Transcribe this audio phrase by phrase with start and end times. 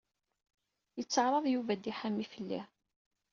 [1.01, 2.61] Itteɛṛaḍ Yuba ad iḥami fell-i.